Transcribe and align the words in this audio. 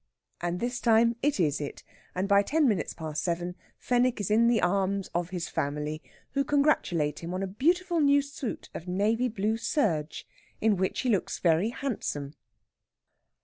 And 0.41 0.59
this 0.59 0.79
time 0.79 1.15
it 1.21 1.39
is 1.39 1.61
it, 1.61 1.83
and 2.15 2.27
by 2.27 2.41
ten 2.41 2.67
minutes 2.67 2.91
past 2.95 3.23
seven 3.23 3.53
Fenwick 3.77 4.19
is 4.19 4.31
in 4.31 4.47
the 4.47 4.59
arms 4.59 5.09
of 5.13 5.29
his 5.29 5.47
family, 5.47 6.01
who 6.31 6.43
congratulate 6.43 7.19
him 7.19 7.35
on 7.35 7.43
a 7.43 7.45
beautiful 7.45 7.99
new 7.99 8.23
suit 8.23 8.67
of 8.73 8.87
navy 8.87 9.27
blue 9.27 9.57
serge, 9.57 10.27
in 10.59 10.75
which 10.75 11.01
he 11.01 11.09
looks 11.09 11.37
very 11.37 11.69
handsome. 11.69 12.33